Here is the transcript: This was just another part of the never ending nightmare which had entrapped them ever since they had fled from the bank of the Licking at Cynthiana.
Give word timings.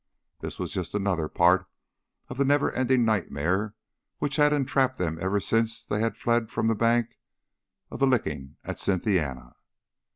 This 0.39 0.57
was 0.57 0.71
just 0.73 0.95
another 0.95 1.27
part 1.29 1.67
of 2.27 2.39
the 2.39 2.43
never 2.43 2.71
ending 2.71 3.05
nightmare 3.05 3.75
which 4.17 4.37
had 4.37 4.51
entrapped 4.51 4.97
them 4.97 5.19
ever 5.21 5.39
since 5.39 5.85
they 5.85 5.99
had 5.99 6.17
fled 6.17 6.49
from 6.49 6.67
the 6.67 6.73
bank 6.75 7.19
of 7.91 7.99
the 7.99 8.07
Licking 8.07 8.55
at 8.63 8.79
Cynthiana. 8.79 9.53